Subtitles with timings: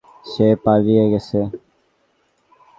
[0.25, 1.29] সে পালিয়ে গেছ।